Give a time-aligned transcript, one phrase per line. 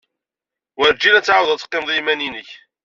[0.77, 2.49] Werjin ad tɛawded ad teqqimed i yiman-nnek.